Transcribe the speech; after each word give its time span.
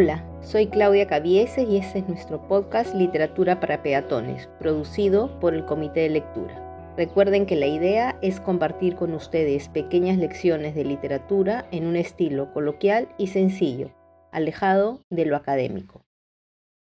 Hola, 0.00 0.24
soy 0.42 0.68
Claudia 0.68 1.08
Cavieses 1.08 1.68
y 1.68 1.76
este 1.76 1.98
es 1.98 2.08
nuestro 2.08 2.46
podcast 2.46 2.94
Literatura 2.94 3.58
para 3.58 3.82
Peatones, 3.82 4.48
producido 4.60 5.40
por 5.40 5.54
el 5.54 5.64
Comité 5.64 6.02
de 6.02 6.10
Lectura. 6.10 6.94
Recuerden 6.96 7.46
que 7.46 7.56
la 7.56 7.66
idea 7.66 8.16
es 8.22 8.38
compartir 8.38 8.94
con 8.94 9.12
ustedes 9.12 9.68
pequeñas 9.68 10.16
lecciones 10.16 10.76
de 10.76 10.84
literatura 10.84 11.66
en 11.72 11.84
un 11.84 11.96
estilo 11.96 12.52
coloquial 12.52 13.08
y 13.18 13.26
sencillo, 13.26 13.90
alejado 14.30 15.00
de 15.10 15.24
lo 15.24 15.34
académico. 15.34 16.02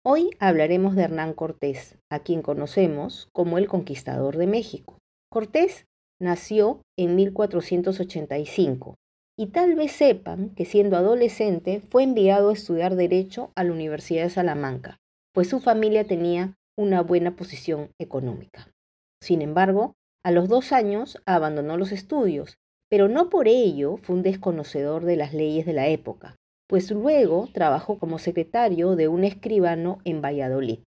Hoy 0.04 0.28
hablaremos 0.38 0.94
de 0.94 1.04
Hernán 1.04 1.32
Cortés, 1.32 1.96
a 2.10 2.18
quien 2.18 2.42
conocemos 2.42 3.30
como 3.32 3.56
el 3.56 3.66
conquistador 3.66 4.36
de 4.36 4.46
México. 4.46 4.98
Cortés 5.30 5.86
nació 6.20 6.82
en 6.98 7.16
1485 7.16 8.96
y 9.38 9.48
tal 9.48 9.74
vez 9.74 9.92
sepan 9.92 10.50
que 10.50 10.64
siendo 10.64 10.96
adolescente 10.96 11.80
fue 11.80 12.02
enviado 12.02 12.50
a 12.50 12.52
estudiar 12.54 12.96
Derecho 12.96 13.52
a 13.54 13.64
la 13.64 13.72
Universidad 13.72 14.24
de 14.24 14.30
Salamanca, 14.30 14.98
pues 15.32 15.48
su 15.48 15.60
familia 15.60 16.06
tenía 16.06 16.56
una 16.76 17.02
buena 17.02 17.36
posición 17.36 17.90
económica. 17.98 18.68
Sin 19.22 19.42
embargo, 19.42 19.94
a 20.24 20.30
los 20.30 20.48
dos 20.48 20.72
años 20.72 21.22
abandonó 21.26 21.76
los 21.76 21.92
estudios, 21.92 22.58
pero 22.88 23.08
no 23.08 23.28
por 23.28 23.48
ello 23.48 23.96
fue 23.96 24.16
un 24.16 24.22
desconocedor 24.22 25.04
de 25.04 25.16
las 25.16 25.34
leyes 25.34 25.66
de 25.66 25.72
la 25.72 25.88
época, 25.88 26.36
pues 26.68 26.90
luego 26.90 27.48
trabajó 27.52 27.98
como 27.98 28.18
secretario 28.18 28.96
de 28.96 29.08
un 29.08 29.24
escribano 29.24 29.98
en 30.04 30.22
Valladolid. 30.22 30.80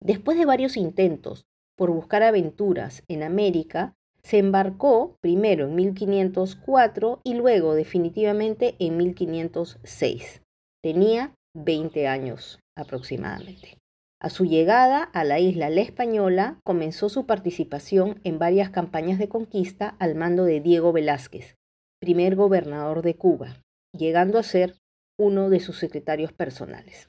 Después 0.00 0.36
de 0.36 0.46
varios 0.46 0.76
intentos 0.76 1.46
por 1.76 1.90
buscar 1.90 2.22
aventuras 2.22 3.02
en 3.08 3.22
América, 3.22 3.94
se 4.24 4.38
embarcó 4.38 5.16
primero 5.20 5.66
en 5.66 5.74
1504 5.74 7.20
y 7.24 7.34
luego 7.34 7.74
definitivamente 7.74 8.76
en 8.78 8.96
1506. 8.96 10.42
Tenía 10.82 11.34
20 11.54 12.06
años 12.06 12.60
aproximadamente. 12.76 13.78
A 14.20 14.30
su 14.30 14.44
llegada 14.44 15.02
a 15.02 15.24
la 15.24 15.40
isla 15.40 15.68
La 15.68 15.80
Española 15.80 16.60
comenzó 16.64 17.08
su 17.08 17.26
participación 17.26 18.20
en 18.22 18.38
varias 18.38 18.70
campañas 18.70 19.18
de 19.18 19.28
conquista 19.28 19.96
al 19.98 20.14
mando 20.14 20.44
de 20.44 20.60
Diego 20.60 20.92
Velázquez, 20.92 21.56
primer 22.00 22.36
gobernador 22.36 23.02
de 23.02 23.16
Cuba, 23.16 23.60
llegando 23.92 24.38
a 24.38 24.44
ser 24.44 24.76
uno 25.18 25.50
de 25.50 25.58
sus 25.58 25.78
secretarios 25.78 26.32
personales. 26.32 27.08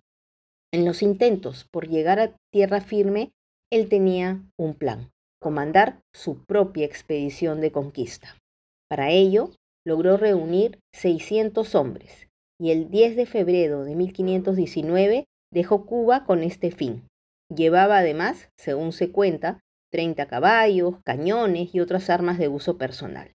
En 0.74 0.86
los 0.86 1.04
intentos 1.04 1.68
por 1.72 1.88
llegar 1.88 2.20
a 2.20 2.36
tierra 2.52 2.82
firme, 2.82 3.32
él 3.72 3.90
tenía 3.90 4.42
un 4.58 4.74
plan 4.74 5.13
comandar 5.44 6.00
su 6.16 6.44
propia 6.46 6.86
expedición 6.86 7.62
de 7.62 7.72
conquista. 7.72 8.36
Para 8.90 9.12
ello, 9.12 9.52
logró 9.86 10.18
reunir 10.18 10.80
600 10.96 11.76
hombres 11.76 12.28
y 12.60 12.72
el 12.72 12.90
10 12.90 13.16
de 13.16 13.26
febrero 13.26 13.84
de 13.84 13.96
1519 13.96 15.26
dejó 15.52 15.86
Cuba 15.86 16.24
con 16.26 16.42
este 16.42 16.72
fin. 16.72 17.04
Llevaba 17.54 18.00
además, 18.00 18.50
según 18.58 18.94
se 18.94 19.12
cuenta, 19.12 19.60
30 19.92 20.28
caballos, 20.28 20.96
cañones 21.06 21.76
y 21.76 21.80
otras 21.80 22.10
armas 22.10 22.40
de 22.40 22.48
uso 22.48 22.78
personal. 22.78 23.32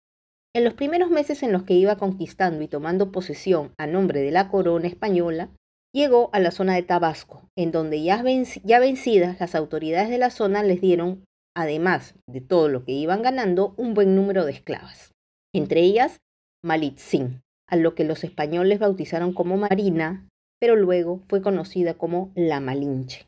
En 0.55 0.65
los 0.65 0.73
primeros 0.73 1.11
meses 1.11 1.43
en 1.43 1.53
los 1.53 1.65
que 1.65 1.75
iba 1.75 1.97
conquistando 1.97 2.63
y 2.63 2.69
tomando 2.69 3.13
posesión 3.13 3.75
a 3.79 3.87
nombre 3.87 4.21
de 4.21 4.31
la 4.31 4.49
corona 4.49 4.87
española, 4.87 5.51
llegó 5.93 6.31
a 6.33 6.41
la 6.41 6.51
zona 6.51 6.75
de 6.75 6.83
Tabasco, 6.83 7.49
en 7.59 7.73
donde 7.73 8.03
ya, 8.03 8.25
ya 8.65 8.79
vencidas 8.79 9.39
las 9.41 9.55
autoridades 9.55 10.09
de 10.09 10.19
la 10.19 10.31
zona 10.31 10.63
les 10.63 10.81
dieron 10.81 11.25
además 11.57 12.15
de 12.29 12.43
todo 12.43 12.69
lo 12.69 12.85
que 12.85 12.93
iban 12.93 13.23
ganando, 13.23 13.75
un 13.79 13.95
buen 13.95 14.15
número 14.15 14.45
de 14.45 14.53
esclavas, 14.53 15.13
entre 15.55 15.81
ellas 15.81 16.19
Malitzin, 16.63 17.41
a 17.67 17.77
lo 17.77 17.95
que 17.95 18.05
los 18.05 18.25
españoles 18.25 18.79
bautizaron 18.79 19.33
como 19.33 19.57
Marina, 19.57 20.29
pero 20.61 20.77
luego 20.77 21.23
fue 21.29 21.41
conocida 21.41 21.95
como 21.95 22.31
la 22.35 22.61
Malinche. 22.61 23.27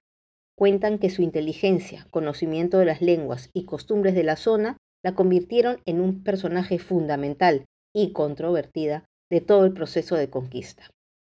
Cuentan 0.57 0.99
que 0.99 1.09
su 1.09 1.23
inteligencia, 1.23 2.07
conocimiento 2.11 2.79
de 2.79 2.85
las 2.85 3.01
lenguas 3.01 3.49
y 3.55 3.65
costumbres 3.65 4.15
de 4.15 4.25
la 4.25 4.37
zona 4.37 4.77
la 5.03 5.15
convirtieron 5.15 5.81
en 5.87 6.01
un 6.01 6.23
personaje 6.23 6.79
fundamental 6.79 7.65
y 7.95 8.13
controvertida 8.13 9.05
de 9.31 9.41
todo 9.41 9.65
el 9.65 9.73
proceso 9.73 10.17
de 10.17 10.29
conquista. 10.29 10.91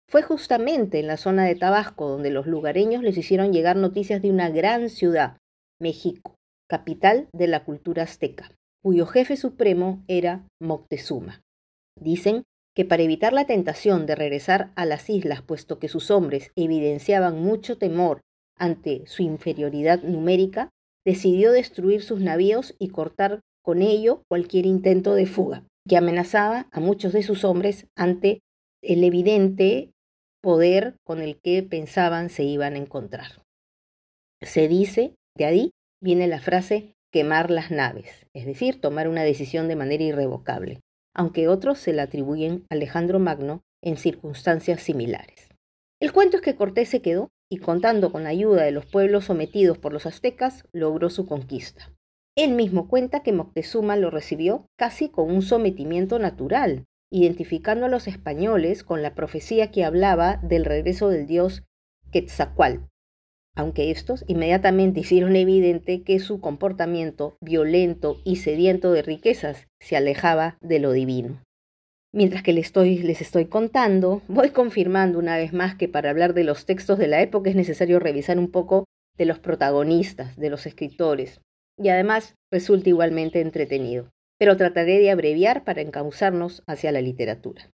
Fue 0.09 0.23
justamente 0.23 1.00
en 1.00 1.07
la 1.07 1.17
zona 1.17 1.45
de 1.45 1.55
Tabasco 1.55 2.07
donde 2.07 2.31
los 2.31 2.47
lugareños 2.47 3.03
les 3.03 3.17
hicieron 3.17 3.51
llegar 3.51 3.75
noticias 3.75 4.21
de 4.21 4.31
una 4.31 4.50
gran 4.50 4.89
ciudad, 4.89 5.38
México, 5.79 6.36
capital 6.69 7.29
de 7.33 7.47
la 7.47 7.63
cultura 7.63 8.03
azteca, 8.03 8.51
cuyo 8.83 9.05
jefe 9.05 9.38
supremo 9.38 10.03
era 10.07 10.47
Moctezuma. 10.61 11.41
Dicen 12.00 12.44
que 12.75 12.85
para 12.85 13.03
evitar 13.03 13.33
la 13.33 13.45
tentación 13.45 14.05
de 14.05 14.16
regresar 14.16 14.72
a 14.75 14.85
las 14.85 15.09
islas, 15.09 15.41
puesto 15.41 15.79
que 15.79 15.88
sus 15.88 16.11
hombres 16.11 16.51
evidenciaban 16.56 17.41
mucho 17.41 17.77
temor 17.77 18.22
ante 18.56 19.06
su 19.07 19.23
inferioridad 19.23 20.03
numérica, 20.03 20.69
decidió 21.06 21.51
destruir 21.51 22.03
sus 22.03 22.19
navíos 22.19 22.75
y 22.79 22.89
cortar 22.89 23.41
con 23.63 23.81
ello 23.81 24.23
cualquier 24.29 24.66
intento 24.66 25.16
de 25.16 25.25
fuga, 25.25 25.63
que 25.88 25.97
amenazaba 25.97 26.67
a 26.72 26.79
muchos 26.79 27.13
de 27.13 27.23
sus 27.23 27.44
hombres 27.44 27.88
ante 27.95 28.41
el 28.83 29.03
evidente 29.03 29.91
poder 30.41 30.95
con 31.03 31.19
el 31.19 31.39
que 31.41 31.63
pensaban 31.63 32.29
se 32.29 32.44
iban 32.44 32.75
a 32.75 32.77
encontrar. 32.77 33.41
Se 34.41 34.67
dice 34.67 35.16
de 35.35 35.45
ahí 35.45 35.72
viene 36.01 36.27
la 36.27 36.39
frase 36.39 36.93
quemar 37.11 37.49
las 37.51 37.71
naves, 37.71 38.25
es 38.33 38.45
decir, 38.45 38.81
tomar 38.81 39.07
una 39.07 39.23
decisión 39.23 39.67
de 39.67 39.75
manera 39.75 40.03
irrevocable, 40.03 40.81
aunque 41.15 41.47
otros 41.47 41.79
se 41.79 41.93
la 41.93 42.03
atribuyen 42.03 42.65
a 42.69 42.75
Alejandro 42.75 43.19
Magno 43.19 43.61
en 43.83 43.97
circunstancias 43.97 44.81
similares. 44.81 45.49
El 45.99 46.11
cuento 46.11 46.37
es 46.37 46.43
que 46.43 46.55
Cortés 46.55 46.89
se 46.89 47.01
quedó 47.01 47.29
y 47.49 47.57
contando 47.57 48.11
con 48.11 48.23
la 48.23 48.29
ayuda 48.29 48.63
de 48.63 48.71
los 48.71 48.85
pueblos 48.85 49.25
sometidos 49.25 49.77
por 49.77 49.93
los 49.93 50.05
aztecas, 50.05 50.65
logró 50.73 51.09
su 51.09 51.25
conquista. 51.25 51.91
Él 52.35 52.51
mismo 52.51 52.87
cuenta 52.87 53.23
que 53.23 53.33
Moctezuma 53.33 53.95
lo 53.95 54.11
recibió 54.11 54.67
casi 54.77 55.09
con 55.09 55.31
un 55.31 55.41
sometimiento 55.41 56.19
natural, 56.19 56.85
identificando 57.11 57.85
a 57.85 57.89
los 57.89 58.07
españoles 58.07 58.83
con 58.83 59.01
la 59.01 59.15
profecía 59.15 59.71
que 59.71 59.85
hablaba 59.85 60.37
del 60.43 60.65
regreso 60.65 61.09
del 61.09 61.25
dios 61.25 61.63
Quetzalcoatl, 62.11 62.83
aunque 63.57 63.90
estos 63.90 64.23
inmediatamente 64.28 65.00
hicieron 65.00 65.35
evidente 65.35 66.03
que 66.03 66.19
su 66.19 66.40
comportamiento 66.40 67.38
violento 67.41 68.22
y 68.23 68.38
sediento 68.38 68.91
de 68.91 69.01
riquezas 69.01 69.68
se 69.81 69.97
alejaba 69.97 70.57
de 70.62 70.79
lo 70.79 70.91
divino. 70.91 71.41
Mientras 72.13 72.44
que 72.44 72.53
les 72.53 72.68
estoy, 72.68 73.00
les 73.00 73.19
estoy 73.19 73.45
contando, 73.45 74.22
voy 74.28 74.51
confirmando 74.51 75.18
una 75.18 75.38
vez 75.38 75.53
más 75.53 75.75
que 75.75 75.90
para 75.90 76.12
hablar 76.12 76.35
de 76.35 76.44
los 76.44 76.66
textos 76.66 77.00
de 77.00 77.07
la 77.07 77.22
época 77.22 77.50
es 77.50 77.56
necesario 77.56 78.00
revisar 78.00 78.38
un 78.38 78.51
poco 78.51 78.85
de 79.18 79.25
los 79.25 79.40
protagonistas, 79.40 80.38
de 80.38 80.51
los 80.51 80.68
escritores, 80.68 81.41
y 81.79 81.89
además 81.89 82.35
resulta 82.51 82.89
igualmente 82.89 83.41
entretenido, 83.41 84.09
pero 84.38 84.56
trataré 84.56 85.00
de 85.00 85.09
abreviar 85.09 85.63
para 85.63 85.81
encauzarnos 85.81 86.63
hacia 86.68 86.91
la 86.91 87.01
literatura. 87.01 87.72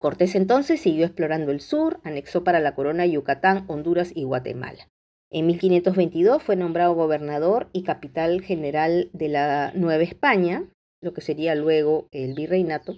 Cortés 0.00 0.34
entonces 0.34 0.80
siguió 0.80 1.04
explorando 1.04 1.52
el 1.52 1.60
sur, 1.60 2.00
anexó 2.04 2.42
para 2.42 2.60
la 2.60 2.74
corona 2.74 3.04
Yucatán, 3.04 3.64
Honduras 3.68 4.12
y 4.14 4.24
Guatemala. 4.24 4.88
En 5.30 5.46
1522 5.46 6.42
fue 6.42 6.56
nombrado 6.56 6.94
gobernador 6.94 7.68
y 7.72 7.82
capital 7.82 8.42
general 8.42 9.10
de 9.12 9.28
la 9.28 9.72
Nueva 9.74 10.04
España, 10.04 10.68
lo 11.02 11.12
que 11.12 11.20
sería 11.20 11.54
luego 11.54 12.08
el 12.12 12.34
virreinato, 12.34 12.96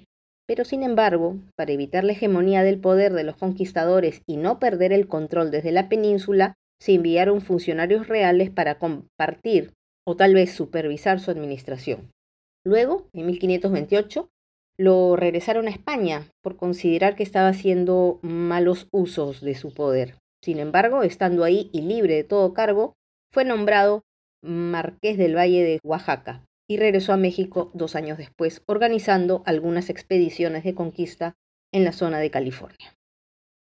pero 0.48 0.64
sin 0.64 0.82
embargo, 0.82 1.36
para 1.56 1.72
evitar 1.72 2.04
la 2.04 2.12
hegemonía 2.12 2.62
del 2.62 2.80
poder 2.80 3.12
de 3.12 3.24
los 3.24 3.36
conquistadores 3.36 4.22
y 4.26 4.38
no 4.38 4.58
perder 4.58 4.92
el 4.92 5.06
control 5.06 5.50
desde 5.50 5.72
la 5.72 5.88
península, 5.90 6.54
se 6.80 6.94
enviaron 6.94 7.42
funcionarios 7.42 8.08
reales 8.08 8.50
para 8.50 8.78
compartir 8.78 9.74
o 10.06 10.16
tal 10.16 10.34
vez 10.34 10.52
supervisar 10.52 11.20
su 11.20 11.30
administración. 11.30 12.10
Luego, 12.64 13.08
en 13.12 13.26
1528, 13.26 14.30
lo 14.78 15.16
regresaron 15.16 15.66
a 15.66 15.70
España 15.70 16.28
por 16.42 16.56
considerar 16.56 17.14
que 17.14 17.24
estaba 17.24 17.48
haciendo 17.48 18.18
malos 18.22 18.88
usos 18.90 19.40
de 19.42 19.54
su 19.54 19.74
poder. 19.74 20.14
Sin 20.42 20.58
embargo, 20.58 21.02
estando 21.02 21.44
ahí 21.44 21.68
y 21.72 21.82
libre 21.82 22.14
de 22.14 22.24
todo 22.24 22.54
cargo, 22.54 22.94
fue 23.32 23.44
nombrado 23.44 24.02
Marqués 24.42 25.18
del 25.18 25.36
Valle 25.36 25.62
de 25.64 25.80
Oaxaca 25.82 26.44
y 26.68 26.76
regresó 26.76 27.12
a 27.12 27.16
México 27.16 27.72
dos 27.74 27.96
años 27.96 28.18
después, 28.18 28.62
organizando 28.66 29.42
algunas 29.46 29.90
expediciones 29.90 30.62
de 30.64 30.74
conquista 30.74 31.34
en 31.72 31.84
la 31.84 31.92
zona 31.92 32.18
de 32.18 32.30
California. 32.30 32.94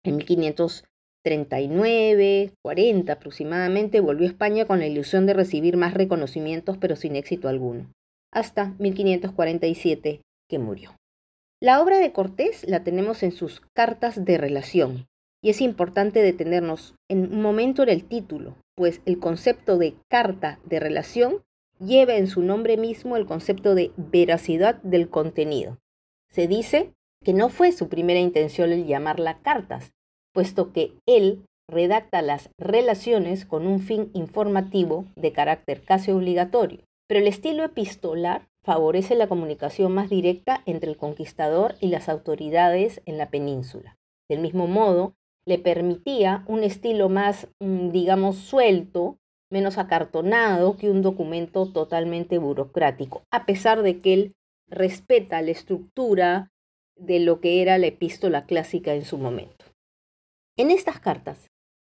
En 0.05 0.17
1539, 0.17 2.55
40 2.63 3.13
aproximadamente, 3.13 4.01
volvió 4.01 4.27
a 4.27 4.31
España 4.31 4.67
con 4.67 4.81
la 4.81 4.87
ilusión 4.87 5.27
de 5.27 5.35
recibir 5.35 5.77
más 5.77 5.93
reconocimientos, 5.95 6.79
pero 6.79 6.97
sin 6.97 7.15
éxito 7.17 7.49
alguno, 7.49 7.93
hasta 8.33 8.75
1547 8.79 10.23
que 10.49 10.59
murió. 10.59 10.97
La 11.61 11.83
obra 11.83 11.99
de 11.99 12.13
Cortés 12.13 12.65
la 12.69 12.85
tenemos 12.85 13.23
en 13.23 13.33
sus 13.33 13.61
cartas 13.75 14.25
de 14.25 14.39
relación, 14.39 15.07
y 15.43 15.51
es 15.51 15.61
importante 15.61 16.23
detenernos 16.23 16.95
en 17.09 17.33
un 17.33 17.43
momento 17.43 17.83
en 17.83 17.91
el 17.91 18.05
título, 18.05 18.57
pues 18.75 19.01
el 19.07 19.19
concepto 19.19 19.79
de 19.79 19.95
carta 20.09 20.59
de 20.65 20.81
relación 20.81 21.43
lleva 21.81 22.17
en 22.17 22.27
su 22.27 22.43
nombre 22.43 22.77
mismo 22.77 23.17
el 23.17 23.27
concepto 23.27 23.75
de 23.75 23.93
veracidad 23.97 24.83
del 24.83 25.09
contenido. 25.09 25.79
Se 26.31 26.49
dice 26.49 26.93
que 27.25 27.33
no 27.33 27.49
fue 27.49 27.73
su 27.73 27.89
primera 27.89 28.21
intención 28.21 28.71
el 28.71 28.87
llamarla 28.87 29.39
cartas, 29.41 29.93
puesto 30.33 30.73
que 30.73 30.93
él 31.07 31.45
redacta 31.69 32.23
las 32.23 32.51
relaciones 32.59 33.45
con 33.45 33.67
un 33.67 33.81
fin 33.81 34.11
informativo 34.15 35.07
de 35.17 35.33
carácter 35.33 35.83
casi 35.83 36.11
obligatorio, 36.11 36.81
pero 37.07 37.21
el 37.21 37.27
estilo 37.27 37.65
epistolar 37.65 38.49
favorece 38.65 39.15
la 39.15 39.29
comunicación 39.29 39.93
más 39.93 40.11
directa 40.11 40.63
entre 40.67 40.91
el 40.91 40.97
conquistador 40.97 41.75
y 41.81 41.89
las 41.89 42.09
autoridades 42.09 43.01
en 43.07 43.19
la 43.19 43.31
península. 43.31 43.97
Del 44.29 44.41
mismo 44.41 44.67
modo, 44.67 45.15
le 45.49 45.59
permitía 45.59 46.45
un 46.47 46.63
estilo 46.63 47.09
más, 47.09 47.49
mm, 47.59 47.89
digamos, 47.89 48.37
suelto, 48.37 49.17
menos 49.51 49.79
acartonado 49.79 50.77
que 50.77 50.91
un 50.91 51.01
documento 51.01 51.73
totalmente 51.73 52.37
burocrático, 52.37 53.23
a 53.33 53.47
pesar 53.47 53.83
de 53.83 54.03
que 54.03 54.13
él 54.13 54.33
respeta 54.69 55.41
la 55.41 55.51
estructura 55.51 56.53
de 56.99 57.21
lo 57.21 57.41
que 57.41 57.63
era 57.63 57.79
la 57.79 57.87
epístola 57.87 58.45
clásica 58.45 58.93
en 58.93 59.07
su 59.07 59.17
momento. 59.17 59.65
En 60.59 60.71
estas 60.71 61.01
cartas 61.01 61.47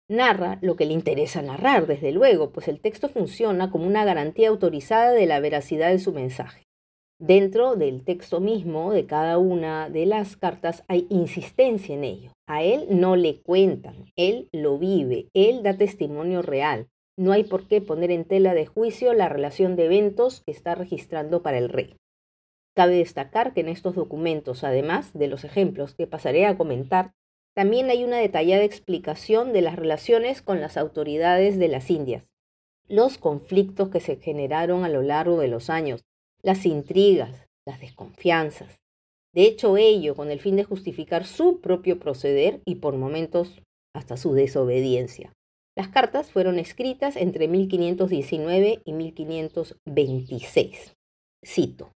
narra 0.06 0.58
lo 0.60 0.76
que 0.76 0.84
le 0.84 0.92
interesa 0.92 1.40
narrar, 1.40 1.86
desde 1.86 2.12
luego, 2.12 2.50
pues 2.50 2.68
el 2.68 2.78
texto 2.78 3.08
funciona 3.08 3.70
como 3.70 3.86
una 3.86 4.04
garantía 4.04 4.50
autorizada 4.50 5.12
de 5.12 5.24
la 5.24 5.40
veracidad 5.40 5.88
de 5.88 5.98
su 5.98 6.12
mensaje. 6.12 6.65
Dentro 7.18 7.76
del 7.76 8.04
texto 8.04 8.40
mismo 8.40 8.92
de 8.92 9.06
cada 9.06 9.38
una 9.38 9.88
de 9.88 10.04
las 10.04 10.36
cartas 10.36 10.84
hay 10.86 11.06
insistencia 11.08 11.94
en 11.94 12.04
ello. 12.04 12.32
A 12.46 12.62
él 12.62 12.86
no 12.90 13.16
le 13.16 13.40
cuentan, 13.40 14.12
él 14.16 14.50
lo 14.52 14.78
vive, 14.78 15.28
él 15.32 15.62
da 15.62 15.78
testimonio 15.78 16.42
real. 16.42 16.88
No 17.16 17.32
hay 17.32 17.44
por 17.44 17.68
qué 17.68 17.80
poner 17.80 18.10
en 18.10 18.26
tela 18.26 18.52
de 18.52 18.66
juicio 18.66 19.14
la 19.14 19.30
relación 19.30 19.76
de 19.76 19.86
eventos 19.86 20.42
que 20.44 20.52
está 20.52 20.74
registrando 20.74 21.42
para 21.42 21.56
el 21.56 21.70
rey. 21.70 21.96
Cabe 22.74 22.96
destacar 22.96 23.54
que 23.54 23.62
en 23.62 23.70
estos 23.70 23.94
documentos, 23.94 24.62
además 24.62 25.14
de 25.14 25.28
los 25.28 25.44
ejemplos 25.44 25.94
que 25.94 26.06
pasaré 26.06 26.44
a 26.44 26.58
comentar, 26.58 27.12
también 27.54 27.88
hay 27.88 28.04
una 28.04 28.18
detallada 28.18 28.64
explicación 28.64 29.54
de 29.54 29.62
las 29.62 29.76
relaciones 29.76 30.42
con 30.42 30.60
las 30.60 30.76
autoridades 30.76 31.58
de 31.58 31.68
las 31.68 31.90
Indias, 31.90 32.28
los 32.86 33.16
conflictos 33.16 33.88
que 33.88 34.00
se 34.00 34.16
generaron 34.16 34.84
a 34.84 34.90
lo 34.90 35.00
largo 35.00 35.40
de 35.40 35.48
los 35.48 35.70
años, 35.70 36.04
las 36.46 36.64
intrigas, 36.64 37.46
las 37.66 37.80
desconfianzas. 37.80 38.78
De 39.34 39.42
hecho, 39.42 39.76
ello 39.76 40.14
con 40.14 40.30
el 40.30 40.38
fin 40.38 40.54
de 40.54 40.62
justificar 40.62 41.26
su 41.26 41.60
propio 41.60 41.98
proceder 41.98 42.62
y 42.64 42.76
por 42.76 42.96
momentos 42.96 43.60
hasta 43.92 44.16
su 44.16 44.32
desobediencia. 44.32 45.32
Las 45.76 45.88
cartas 45.88 46.30
fueron 46.30 46.60
escritas 46.60 47.16
entre 47.16 47.48
1519 47.48 48.82
y 48.84 48.92
1526. 48.92 50.94
Cito. 51.44 51.90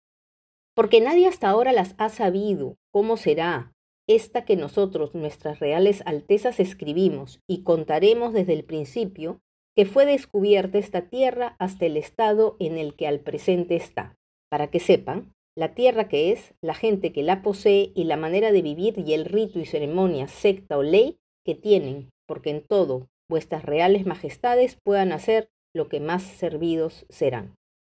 Porque 0.74 1.02
nadie 1.02 1.28
hasta 1.28 1.50
ahora 1.50 1.74
las 1.74 1.94
ha 1.98 2.08
sabido, 2.08 2.78
cómo 2.94 3.18
será, 3.18 3.74
esta 4.08 4.46
que 4.46 4.56
nosotros, 4.56 5.14
nuestras 5.14 5.60
reales 5.60 6.04
altezas, 6.06 6.62
escribimos 6.62 7.42
y 7.50 7.64
contaremos 7.64 8.32
desde 8.32 8.54
el 8.54 8.64
principio 8.64 9.42
que 9.76 9.86
fue 9.86 10.06
descubierta 10.06 10.78
esta 10.78 11.10
tierra 11.10 11.58
hasta 11.60 11.86
el 11.86 11.98
estado 11.98 12.56
en 12.62 12.78
el 12.78 12.96
que 12.96 13.08
al 13.08 13.20
presente 13.20 13.76
está, 13.76 14.16
para 14.50 14.68
que 14.68 14.80
sepan 14.80 15.34
la 15.58 15.74
tierra 15.74 16.08
que 16.08 16.32
es, 16.32 16.54
la 16.62 16.76
gente 16.76 17.12
que 17.12 17.24
la 17.24 17.42
posee 17.42 17.92
y 17.96 18.04
la 18.04 18.16
manera 18.16 18.52
de 18.52 18.62
vivir 18.62 19.00
y 19.00 19.14
el 19.14 19.26
rito 19.26 19.60
y 19.60 19.66
ceremonia, 19.66 20.28
secta 20.28 20.78
o 20.78 20.84
ley 20.84 21.18
que 21.44 21.56
tienen, 21.56 22.10
porque 22.28 22.52
en 22.52 22.62
todo 22.62 23.08
vuestras 23.28 23.66
reales 23.66 24.06
majestades 24.06 24.78
puedan 24.84 25.12
hacer 25.12 25.50
lo 25.76 25.90
que 25.90 26.00
más 26.00 26.22
servidos 26.22 27.06
serán. 27.10 27.56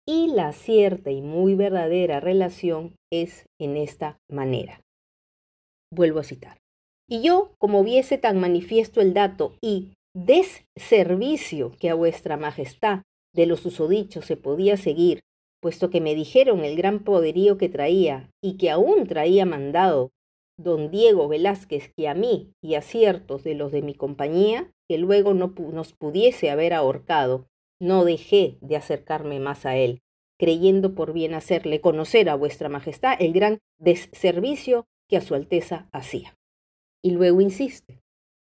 Y 0.09 0.29
la 0.29 0.53
cierta 0.53 1.11
y 1.11 1.21
muy 1.21 1.55
verdadera 1.55 2.19
relación 2.19 2.95
es 3.13 3.47
en 3.61 3.77
esta 3.77 4.19
manera. 4.31 4.81
Vuelvo 5.93 6.21
a 6.21 6.25
citar. 6.25 6.57
Y 7.09 7.23
yo, 7.23 7.53
como 7.59 7.85
viese 7.85 8.19
tan 8.19 8.41
manifiesto 8.41 9.01
el 9.01 9.13
dato 9.13 9.55
y 9.61 9.93
desservicio 10.15 11.73
que 11.79 11.91
a 11.91 11.95
vuestra 11.95 12.37
majestad 12.37 13.03
de 13.35 13.47
los 13.47 13.61
susodichos 13.61 14.25
se 14.25 14.37
podía 14.37 14.77
seguir, 14.77 15.21
puesto 15.61 15.91
que 15.91 16.01
me 16.01 16.15
dijeron 16.15 16.65
el 16.65 16.77
gran 16.77 17.01
poderío 17.01 17.59
que 17.59 17.69
traía 17.69 18.31
y 18.43 18.57
que 18.57 18.71
aún 18.71 19.07
traía 19.07 19.45
mandado 19.45 20.11
don 20.63 20.91
Diego 20.91 21.29
Velázquez 21.29 21.93
que 21.97 22.09
a 22.09 22.15
mí 22.15 22.53
y 22.63 22.75
a 22.75 22.83
ciertos 22.83 23.45
de 23.45 23.55
los 23.55 23.73
de 23.73 23.83
mi 23.83 23.95
compañía, 23.95 24.71
que 24.89 24.99
luego 24.99 25.35
no 25.35 25.55
nos 25.73 25.93
pudiese 25.93 26.51
haber 26.51 26.75
ahorcado, 26.75 27.47
no 27.81 28.05
dejé 28.05 28.59
de 28.61 28.77
acercarme 28.77 29.41
más 29.41 29.65
a 29.65 29.77
él, 29.77 30.03
creyendo 30.39 30.95
por 30.95 31.13
bien 31.13 31.35
hacerle 31.35 31.81
conocer 31.81 32.29
a 32.29 32.35
vuestra 32.35 32.69
majestad 32.69 33.17
el 33.21 33.33
gran 33.33 33.59
desservicio 33.79 34.87
que 35.09 35.17
a 35.17 35.21
su 35.21 35.35
Alteza 35.35 35.89
hacía. 35.93 36.37
Y 37.03 37.13
luego 37.13 37.41
insiste, 37.41 38.01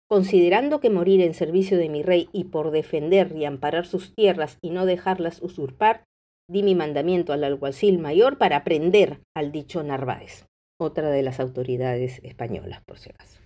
considerando 0.09 0.81
que 0.81 0.91
morir 0.91 1.21
en 1.21 1.35
servicio 1.35 1.79
de 1.79 1.89
mi 1.89 2.03
rey 2.03 2.29
y 2.33 2.45
por 2.45 2.73
defender 2.73 3.35
y 3.37 3.45
amparar 3.45 3.87
sus 3.87 4.15
tierras 4.15 4.59
y 4.61 4.71
no 4.71 4.87
dejarlas 4.87 5.41
usurpar, 5.41 6.05
di 6.49 6.63
mi 6.63 6.75
mandamiento 6.75 7.33
al 7.33 7.45
alguacil 7.45 7.99
mayor 7.99 8.39
para 8.39 8.65
prender 8.65 9.21
al 9.37 9.53
dicho 9.53 9.83
Narváez, 9.83 10.47
otra 10.81 11.11
de 11.11 11.23
las 11.23 11.41
autoridades 11.41 12.21
españolas, 12.25 12.83
por 12.85 12.99
si 12.99 13.11
acaso. 13.11 13.41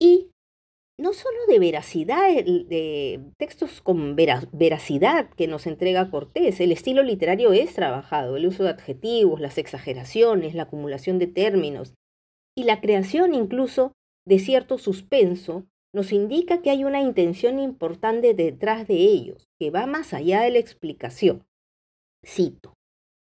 Y 0.00 0.30
no 0.98 1.12
solo 1.12 1.38
de 1.46 1.58
veracidad, 1.58 2.28
de 2.44 3.20
textos 3.38 3.80
con 3.82 4.16
veracidad 4.16 5.30
que 5.30 5.46
nos 5.46 5.66
entrega 5.66 6.10
Cortés, 6.10 6.60
el 6.60 6.72
estilo 6.72 7.02
literario 7.02 7.52
es 7.52 7.74
trabajado, 7.74 8.36
el 8.36 8.46
uso 8.46 8.64
de 8.64 8.70
adjetivos, 8.70 9.40
las 9.40 9.58
exageraciones, 9.58 10.54
la 10.54 10.64
acumulación 10.64 11.18
de 11.18 11.28
términos, 11.28 11.94
y 12.56 12.64
la 12.64 12.80
creación 12.80 13.34
incluso 13.34 13.92
de 14.26 14.40
cierto 14.40 14.78
suspenso 14.78 15.66
nos 15.94 16.12
indica 16.12 16.60
que 16.60 16.70
hay 16.70 16.84
una 16.84 17.00
intención 17.00 17.58
importante 17.58 18.34
detrás 18.34 18.88
de 18.88 18.96
ellos, 18.96 19.48
que 19.58 19.70
va 19.70 19.86
más 19.86 20.12
allá 20.12 20.40
de 20.40 20.50
la 20.50 20.58
explicación. 20.58 21.44
Cito, 22.28 22.74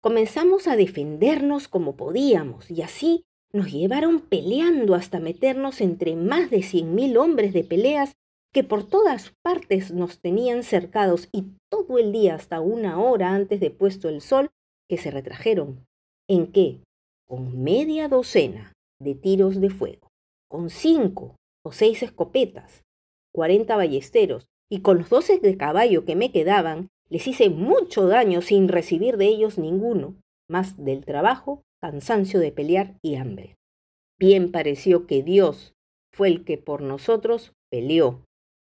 comenzamos 0.03 0.67
a 0.67 0.77
defendernos 0.77 1.69
como 1.69 1.95
podíamos 1.95 2.71
y 2.71 2.81
así 2.81 3.25
nos 3.53 3.71
llevaron 3.71 4.21
peleando 4.21 4.95
hasta 4.95 5.21
meternos 5.21 5.83
entre 5.83 6.17
más 6.17 6.51
de 6.51 6.63
cien 6.63 6.95
mil 6.95 7.19
hombres 7.19 7.53
de 7.53 7.65
peleas 7.65 8.15
que 8.53 8.65
por 8.65 8.89
todas 8.89 9.35
partes 9.43 9.93
nos 9.93 10.21
tenían 10.21 10.63
cercados 10.63 11.29
y 11.33 11.45
todo 11.71 11.99
el 11.99 12.13
día 12.13 12.35
hasta 12.35 12.63
una 12.63 12.99
hora 12.99 13.35
antes 13.35 13.61
de 13.61 13.71
puesto 13.71 14.09
el 14.09 14.23
sol 14.23 14.51
que 14.89 14.97
se 14.97 15.11
retrajeron, 15.11 15.85
en 16.29 16.51
que, 16.51 16.81
con 17.29 17.63
media 17.63 18.09
docena 18.09 18.73
de 19.01 19.15
tiros 19.15 19.61
de 19.61 19.69
fuego, 19.69 20.09
con 20.49 20.71
cinco 20.71 21.37
o 21.63 21.73
seis 21.73 22.03
escopetas, 22.03 22.83
cuarenta 23.35 23.77
ballesteros 23.77 24.47
y 24.71 24.81
con 24.81 24.99
los 24.99 25.11
doce 25.11 25.39
de 25.41 25.57
caballo 25.59 26.05
que 26.05 26.17
me 26.17 26.33
quedaban, 26.33 26.89
les 27.11 27.27
hice 27.27 27.51
mucho 27.51 28.07
daño 28.07 28.43
sin 28.43 28.69
recibir 28.69 29.17
de 29.17 29.27
ellos 29.27 29.59
ninguno, 29.59 30.17
más 30.49 30.83
del 30.83 31.05
trabajo, 31.05 31.63
cansancio 31.81 32.41
de 32.41 32.53
pelear 32.53 32.97
y 33.03 33.17
hambre. 33.17 33.57
Bien 34.19 34.53
pareció 34.53 35.07
que 35.07 35.23
Dios 35.23 35.75
fue 36.13 36.29
el 36.29 36.45
que 36.45 36.59
por 36.59 36.83
nosotros 36.83 37.53
peleó, 37.71 38.25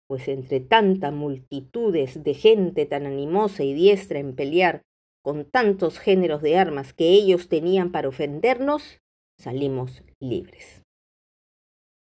pues 0.07 0.27
entre 0.27 0.59
tanta 0.59 1.11
multitudes 1.11 2.23
de 2.23 2.33
gente 2.33 2.85
tan 2.85 3.05
animosa 3.05 3.63
y 3.63 3.73
diestra 3.73 4.19
en 4.19 4.35
pelear, 4.35 4.81
con 5.23 5.45
tantos 5.45 5.99
géneros 5.99 6.41
de 6.41 6.57
armas 6.57 6.93
que 6.93 7.09
ellos 7.09 7.49
tenían 7.49 7.91
para 7.91 8.07
ofendernos, 8.07 8.99
salimos 9.37 10.03
libres. 10.21 10.83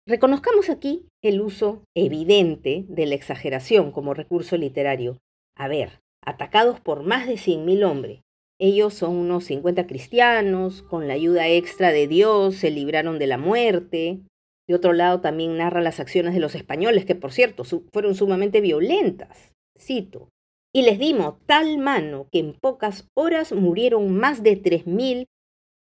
Reconozcamos 0.08 0.70
aquí 0.70 1.08
el 1.24 1.42
uso 1.42 1.84
evidente 1.96 2.86
de 2.88 3.08
la 3.08 3.16
exageración 3.16 3.92
como 3.92 4.14
recurso 4.14 4.56
literario. 4.56 5.18
A 5.58 5.68
ver, 5.68 6.02
atacados 6.26 6.80
por 6.80 7.04
más 7.04 7.28
de 7.28 7.36
100.000 7.36 7.84
hombres. 7.84 8.22
Ellos 8.60 8.94
son 8.94 9.16
unos 9.16 9.46
50 9.46 9.86
cristianos, 9.88 10.82
con 10.84 11.08
la 11.08 11.14
ayuda 11.14 11.48
extra 11.48 11.92
de 11.92 12.08
Dios 12.08 12.56
se 12.56 12.72
libraron 12.72 13.20
de 13.20 13.28
la 13.28 13.38
muerte. 13.38 14.22
De 14.68 14.76
otro 14.76 14.94
lado 14.94 15.22
también 15.22 15.58
narra 15.58 15.82
las 15.82 16.00
acciones 16.00 16.34
de 16.34 16.40
los 16.40 16.56
españoles, 16.56 17.06
que 17.06 17.16
por 17.16 17.32
cierto 17.32 17.64
fueron 17.92 18.16
sumamente 18.16 18.62
violentas. 18.62 19.52
Cito, 19.78 20.30
y 20.74 20.84
les 20.84 21.00
dimos 21.00 21.36
tal 21.46 21.78
mano 21.78 22.28
que 22.32 22.40
en 22.40 22.54
pocas 22.54 23.08
horas 23.14 23.52
murieron 23.52 24.16
más 24.16 24.42
de 24.42 24.62
3.000 24.62 25.26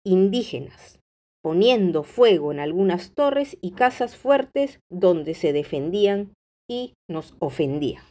indígenas 0.04 0.98
poniendo 1.44 2.04
fuego 2.04 2.52
en 2.52 2.58
algunas 2.58 3.14
torres 3.14 3.58
y 3.60 3.72
casas 3.72 4.16
fuertes 4.16 4.80
donde 4.90 5.34
se 5.34 5.52
defendían 5.52 6.32
y 6.66 6.94
nos 7.06 7.34
ofendían. 7.38 8.02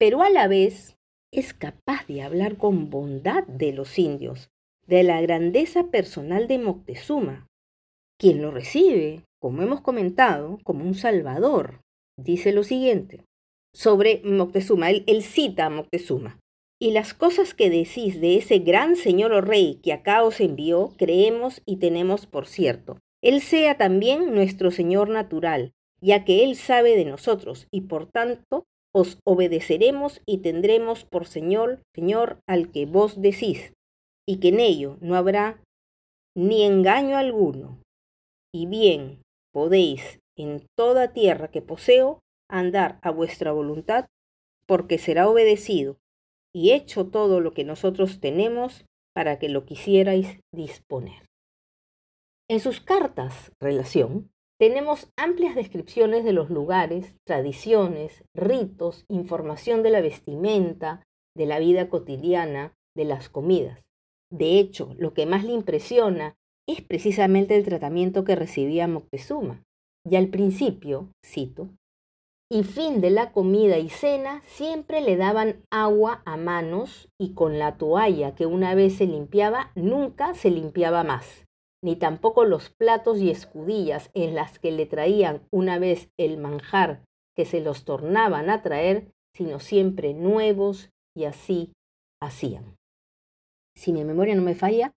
Pero 0.00 0.20
a 0.20 0.30
la 0.30 0.48
vez 0.48 0.95
es 1.36 1.52
capaz 1.52 2.06
de 2.06 2.22
hablar 2.22 2.56
con 2.56 2.90
bondad 2.90 3.44
de 3.46 3.72
los 3.72 3.98
indios, 3.98 4.48
de 4.86 5.02
la 5.02 5.20
grandeza 5.20 5.90
personal 5.90 6.48
de 6.48 6.58
Moctezuma, 6.58 7.46
quien 8.18 8.40
lo 8.40 8.50
recibe, 8.50 9.22
como 9.38 9.62
hemos 9.62 9.82
comentado, 9.82 10.58
como 10.64 10.84
un 10.84 10.94
salvador. 10.94 11.82
Dice 12.18 12.52
lo 12.52 12.64
siguiente 12.64 13.24
sobre 13.74 14.22
Moctezuma, 14.24 14.88
él, 14.88 15.04
él 15.06 15.22
cita 15.22 15.66
a 15.66 15.70
Moctezuma. 15.70 16.40
Y 16.80 16.92
las 16.92 17.12
cosas 17.12 17.52
que 17.52 17.68
decís 17.68 18.20
de 18.22 18.36
ese 18.36 18.58
gran 18.60 18.96
señor 18.96 19.32
o 19.32 19.42
rey 19.42 19.80
que 19.82 19.92
acá 19.92 20.22
os 20.22 20.40
envió, 20.40 20.94
creemos 20.96 21.60
y 21.66 21.76
tenemos 21.76 22.26
por 22.26 22.46
cierto. 22.46 22.98
Él 23.22 23.42
sea 23.42 23.76
también 23.76 24.34
nuestro 24.34 24.70
Señor 24.70 25.10
natural, 25.10 25.72
ya 26.00 26.24
que 26.24 26.44
Él 26.44 26.56
sabe 26.56 26.96
de 26.96 27.04
nosotros 27.04 27.66
y 27.70 27.82
por 27.82 28.06
tanto 28.06 28.64
os 28.96 29.18
obedeceremos 29.26 30.22
y 30.24 30.38
tendremos 30.38 31.04
por 31.04 31.26
Señor, 31.26 31.82
Señor 31.94 32.40
al 32.48 32.72
que 32.72 32.86
vos 32.86 33.20
decís, 33.20 33.74
y 34.26 34.40
que 34.40 34.48
en 34.48 34.58
ello 34.58 34.96
no 35.02 35.16
habrá 35.16 35.62
ni 36.34 36.62
engaño 36.62 37.18
alguno. 37.18 37.82
Y 38.54 38.64
bien 38.64 39.20
podéis 39.52 40.18
en 40.34 40.66
toda 40.78 41.12
tierra 41.12 41.50
que 41.50 41.60
poseo 41.60 42.20
andar 42.48 42.98
a 43.02 43.10
vuestra 43.10 43.52
voluntad, 43.52 44.06
porque 44.66 44.96
será 44.96 45.28
obedecido 45.28 45.98
y 46.54 46.72
hecho 46.72 47.08
todo 47.08 47.40
lo 47.40 47.52
que 47.52 47.64
nosotros 47.64 48.18
tenemos 48.18 48.86
para 49.14 49.38
que 49.38 49.50
lo 49.50 49.66
quisierais 49.66 50.40
disponer. 50.54 51.26
En 52.48 52.60
sus 52.60 52.80
cartas, 52.80 53.52
relación, 53.60 54.30
tenemos 54.58 55.12
amplias 55.16 55.54
descripciones 55.54 56.24
de 56.24 56.32
los 56.32 56.50
lugares, 56.50 57.14
tradiciones, 57.24 58.24
ritos, 58.34 59.04
información 59.08 59.82
de 59.82 59.90
la 59.90 60.00
vestimenta, 60.00 61.02
de 61.36 61.46
la 61.46 61.58
vida 61.58 61.88
cotidiana, 61.88 62.74
de 62.96 63.04
las 63.04 63.28
comidas. 63.28 63.84
De 64.30 64.58
hecho, 64.58 64.94
lo 64.98 65.14
que 65.14 65.26
más 65.26 65.44
le 65.44 65.52
impresiona 65.52 66.36
es 66.66 66.80
precisamente 66.80 67.56
el 67.56 67.64
tratamiento 67.64 68.24
que 68.24 68.34
recibía 68.34 68.88
Moctezuma. 68.88 69.62
Y 70.04 70.16
al 70.16 70.28
principio, 70.28 71.10
cito, 71.24 71.68
y 72.48 72.62
fin 72.62 73.00
de 73.00 73.10
la 73.10 73.32
comida 73.32 73.78
y 73.78 73.88
cena 73.88 74.40
siempre 74.46 75.00
le 75.00 75.16
daban 75.16 75.64
agua 75.70 76.22
a 76.24 76.36
manos 76.36 77.08
y 77.18 77.34
con 77.34 77.58
la 77.58 77.76
toalla 77.76 78.36
que 78.36 78.46
una 78.46 78.74
vez 78.74 78.96
se 78.96 79.06
limpiaba 79.06 79.72
nunca 79.74 80.34
se 80.34 80.50
limpiaba 80.50 81.02
más, 81.02 81.45
ni 81.82 81.96
tampoco 81.96 82.44
los 82.44 82.70
platos 82.70 83.18
y 83.18 83.30
escudillas 83.30 84.10
en 84.14 84.34
las 84.34 84.58
que 84.58 84.72
le 84.72 84.86
traían 84.86 85.42
una 85.50 85.78
vez 85.78 86.10
el 86.16 86.38
manjar 86.38 87.04
que 87.36 87.44
se 87.44 87.60
los 87.60 87.84
tornaban 87.84 88.50
a 88.50 88.62
traer, 88.62 89.12
sino 89.34 89.60
siempre 89.60 90.14
nuevos 90.14 90.90
y 91.14 91.24
así 91.24 91.72
hacían. 92.22 92.76
Si 93.76 93.92
mi 93.92 94.04
memoria 94.04 94.34
no 94.34 94.42
me 94.42 94.54
falla, 94.54 94.92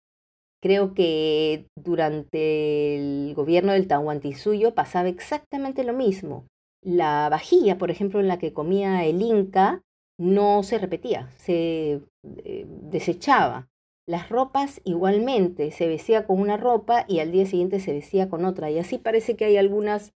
creo 0.61 0.93
que 0.93 1.67
durante 1.75 2.95
el 2.95 3.33
gobierno 3.35 3.73
del 3.73 3.87
Tahuantinsuyo 3.87 4.75
pasaba 4.75 5.09
exactamente 5.09 5.83
lo 5.83 5.93
mismo 5.93 6.45
la 6.87 7.27
vajilla, 7.29 7.77
por 7.77 7.91
ejemplo, 7.91 8.19
en 8.19 8.27
la 8.27 8.39
que 8.39 8.53
comía 8.53 9.05
el 9.05 9.21
Inca, 9.21 9.81
no 10.17 10.63
se 10.63 10.77
repetía, 10.77 11.31
se 11.35 12.01
eh, 12.23 12.65
desechaba. 12.67 13.67
Las 14.07 14.29
ropas 14.29 14.79
igualmente, 14.85 15.71
se 15.71 15.87
vestía 15.87 16.25
con 16.25 16.39
una 16.39 16.55
ropa 16.55 17.03
y 17.09 17.19
al 17.19 17.33
día 17.33 17.45
siguiente 17.45 17.81
se 17.81 17.91
vestía 17.91 18.29
con 18.29 18.45
otra. 18.45 18.71
Y 18.71 18.79
así 18.79 18.97
parece 18.97 19.35
que 19.35 19.45
hay 19.45 19.57
algunas 19.57 20.13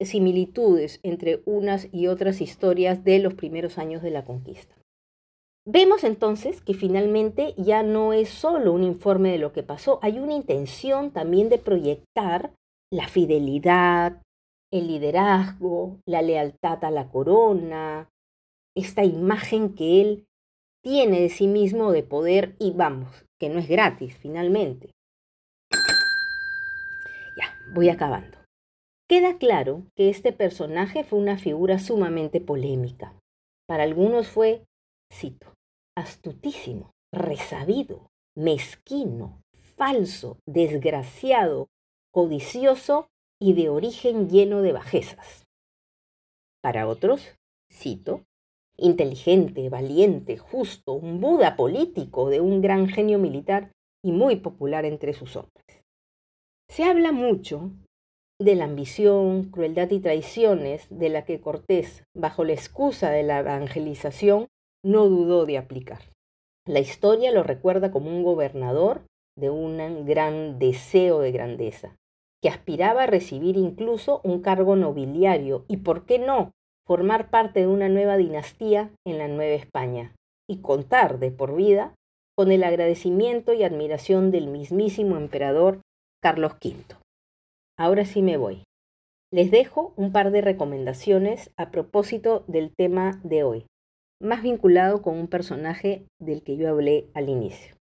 similitudes 0.00 1.00
entre 1.02 1.42
unas 1.46 1.88
y 1.92 2.08
otras 2.08 2.40
historias 2.40 3.04
de 3.04 3.18
los 3.20 3.34
primeros 3.34 3.78
años 3.78 4.02
de 4.02 4.10
la 4.10 4.24
conquista. 4.24 4.74
Vemos 5.64 6.04
entonces 6.04 6.60
que 6.60 6.74
finalmente 6.74 7.54
ya 7.56 7.82
no 7.82 8.12
es 8.12 8.28
solo 8.28 8.72
un 8.72 8.82
informe 8.82 9.30
de 9.30 9.38
lo 9.38 9.52
que 9.52 9.62
pasó, 9.62 10.00
hay 10.02 10.18
una 10.18 10.34
intención 10.34 11.12
también 11.12 11.48
de 11.48 11.58
proyectar 11.58 12.52
la 12.90 13.06
fidelidad, 13.06 14.20
el 14.72 14.88
liderazgo, 14.88 15.98
la 16.04 16.20
lealtad 16.20 16.84
a 16.84 16.90
la 16.90 17.08
corona, 17.08 18.08
esta 18.76 19.04
imagen 19.04 19.74
que 19.74 20.00
él 20.00 20.24
tiene 20.82 21.20
de 21.20 21.28
sí 21.28 21.46
mismo 21.46 21.92
de 21.92 22.02
poder 22.02 22.54
y 22.58 22.72
vamos, 22.72 23.24
que 23.38 23.48
no 23.48 23.58
es 23.58 23.68
gratis 23.68 24.16
finalmente. 24.16 24.90
Ya, 27.36 27.56
voy 27.72 27.88
acabando. 27.88 28.38
Queda 29.08 29.38
claro 29.38 29.84
que 29.96 30.10
este 30.10 30.32
personaje 30.32 31.04
fue 31.04 31.18
una 31.18 31.38
figura 31.38 31.78
sumamente 31.78 32.40
polémica. 32.40 33.14
Para 33.66 33.84
algunos 33.84 34.28
fue, 34.28 34.64
cito, 35.12 35.54
astutísimo, 35.96 36.90
resabido, 37.12 38.08
mezquino, 38.34 39.40
falso, 39.76 40.38
desgraciado, 40.46 41.68
codicioso 42.10 43.08
y 43.40 43.54
de 43.54 43.68
origen 43.68 44.28
lleno 44.28 44.62
de 44.62 44.72
bajezas. 44.72 45.44
Para 46.62 46.86
otros, 46.86 47.34
cito, 47.70 48.22
inteligente, 48.82 49.68
valiente, 49.68 50.36
justo, 50.36 50.92
un 50.92 51.20
Buda 51.20 51.56
político 51.56 52.28
de 52.28 52.40
un 52.40 52.60
gran 52.60 52.88
genio 52.88 53.18
militar 53.18 53.70
y 54.04 54.12
muy 54.12 54.36
popular 54.36 54.84
entre 54.84 55.12
sus 55.12 55.36
hombres. 55.36 55.82
Se 56.68 56.84
habla 56.84 57.12
mucho 57.12 57.70
de 58.40 58.56
la 58.56 58.64
ambición, 58.64 59.50
crueldad 59.50 59.90
y 59.90 60.00
traiciones 60.00 60.86
de 60.90 61.08
la 61.08 61.24
que 61.24 61.40
Cortés, 61.40 62.04
bajo 62.14 62.44
la 62.44 62.52
excusa 62.52 63.10
de 63.10 63.22
la 63.22 63.38
evangelización, 63.38 64.48
no 64.84 65.08
dudó 65.08 65.46
de 65.46 65.58
aplicar. 65.58 66.00
La 66.66 66.80
historia 66.80 67.30
lo 67.30 67.42
recuerda 67.42 67.90
como 67.90 68.10
un 68.10 68.22
gobernador 68.22 69.02
de 69.38 69.50
un 69.50 70.04
gran 70.04 70.58
deseo 70.58 71.20
de 71.20 71.32
grandeza, 71.32 71.96
que 72.42 72.48
aspiraba 72.48 73.04
a 73.04 73.06
recibir 73.06 73.56
incluso 73.56 74.20
un 74.24 74.40
cargo 74.42 74.74
nobiliario 74.76 75.64
y, 75.68 75.78
¿por 75.78 76.04
qué 76.04 76.18
no?, 76.18 76.50
formar 76.92 77.30
parte 77.30 77.60
de 77.60 77.66
una 77.68 77.88
nueva 77.88 78.18
dinastía 78.18 78.90
en 79.06 79.16
la 79.16 79.26
Nueva 79.26 79.54
España 79.54 80.14
y 80.46 80.58
contar 80.60 81.18
de 81.20 81.30
por 81.30 81.56
vida 81.56 81.94
con 82.36 82.52
el 82.52 82.62
agradecimiento 82.62 83.54
y 83.54 83.62
admiración 83.62 84.30
del 84.30 84.48
mismísimo 84.48 85.16
emperador 85.16 85.80
Carlos 86.22 86.52
V. 86.62 86.84
Ahora 87.78 88.04
sí 88.04 88.20
me 88.20 88.36
voy. 88.36 88.64
Les 89.32 89.50
dejo 89.50 89.94
un 89.96 90.12
par 90.12 90.32
de 90.32 90.42
recomendaciones 90.42 91.50
a 91.56 91.70
propósito 91.70 92.44
del 92.46 92.74
tema 92.76 93.18
de 93.24 93.42
hoy, 93.42 93.64
más 94.20 94.42
vinculado 94.42 95.00
con 95.00 95.16
un 95.16 95.28
personaje 95.28 96.04
del 96.20 96.42
que 96.42 96.58
yo 96.58 96.68
hablé 96.68 97.08
al 97.14 97.30
inicio. 97.30 97.74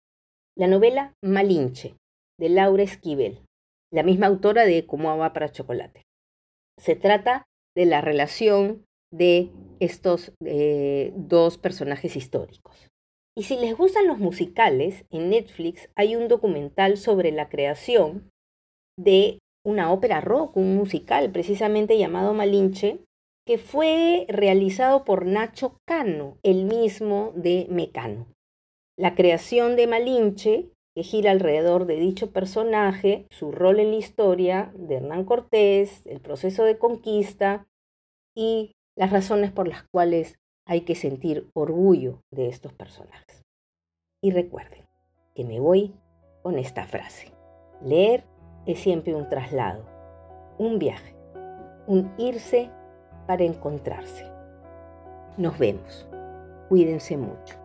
La 0.56 0.68
novela 0.68 1.14
Malinche, 1.24 1.96
de 2.40 2.50
Laura 2.50 2.84
Esquivel, 2.84 3.40
la 3.92 4.04
misma 4.04 4.28
autora 4.28 4.66
de 4.66 4.86
Como 4.86 5.10
agua 5.10 5.34
para 5.34 5.52
chocolate. 5.52 6.04
Se 6.78 6.96
trata 6.96 7.48
de 7.76 7.88
la 7.88 8.02
relación 8.02 8.86
de 9.12 9.50
estos 9.80 10.34
eh, 10.46 11.14
dos 11.16 11.58
personajes 11.58 12.16
históricos. 12.16 12.88
Y 13.38 13.44
si 13.44 13.58
les 13.58 13.78
gustan 13.78 14.08
los 14.08 14.20
musicales, 14.20 15.06
en 15.12 15.30
Netflix 15.30 15.90
hay 15.96 16.16
un 16.16 16.28
documental 16.28 16.98
sobre 16.98 17.32
la 17.32 17.50
creación 17.50 18.30
de 18.98 19.40
una 19.66 19.92
ópera 19.92 20.20
rock, 20.20 20.58
un 20.58 20.76
musical 20.76 21.32
precisamente 21.32 21.98
llamado 21.98 22.34
Malinche, 22.34 23.00
que 23.46 23.58
fue 23.58 24.26
realizado 24.28 25.06
por 25.06 25.26
Nacho 25.26 25.78
Cano, 25.88 26.38
el 26.44 26.66
mismo 26.66 27.32
de 27.36 27.68
Mecano. 27.70 28.28
La 28.98 29.16
creación 29.16 29.76
de 29.76 29.88
Malinche 29.88 30.70
que 30.96 31.04
gira 31.04 31.32
alrededor 31.32 31.86
de 31.86 31.96
dicho 31.96 32.32
personaje, 32.32 33.26
su 33.30 33.52
rol 33.52 33.80
en 33.80 33.92
la 33.92 33.98
historia 33.98 34.72
de 34.76 34.96
Hernán 34.96 35.24
Cortés, 35.24 36.06
el 36.06 36.20
proceso 36.20 36.64
de 36.64 36.78
conquista 36.78 37.68
y 38.36 38.74
las 39.00 39.12
razones 39.12 39.54
por 39.54 39.70
las 39.70 39.84
cuales 39.84 40.38
hay 40.66 40.82
que 40.82 40.94
sentir 40.94 41.50
orgullo 41.54 42.22
de 42.32 42.50
estos 42.50 42.74
personajes. 42.74 43.46
Y 44.22 44.32
recuerden 44.32 44.90
que 45.34 45.46
me 45.46 45.62
voy 45.62 45.96
con 46.44 46.60
esta 46.60 46.86
frase. 46.86 47.32
Leer 47.82 48.26
es 48.66 48.82
siempre 48.82 49.16
un 49.16 49.30
traslado, 49.30 49.86
un 50.58 50.80
viaje, 50.80 51.16
un 51.88 52.14
irse 52.18 52.70
para 53.26 53.46
encontrarse. 53.46 54.26
Nos 55.38 55.58
vemos. 55.58 56.06
Cuídense 56.68 57.16
mucho. 57.16 57.59